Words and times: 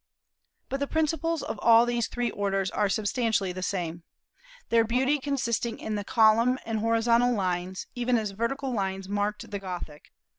But 0.67 0.79
the 0.79 0.87
principles 0.87 1.43
of 1.43 1.59
all 1.61 1.85
these 1.85 2.07
three 2.07 2.31
orders 2.31 2.71
are 2.71 2.89
substantially 2.89 3.51
the 3.51 3.61
same, 3.61 4.01
their 4.69 4.83
beauty 4.83 5.19
consisting 5.19 5.77
in 5.77 5.93
the 5.93 6.03
column 6.03 6.57
and 6.65 6.79
horizontal 6.79 7.35
lines, 7.35 7.85
even 7.93 8.17
as 8.17 8.31
vertical 8.31 8.73
lines 8.73 9.07
marked 9.07 9.51
the 9.51 9.59
Gothic. 9.59 10.11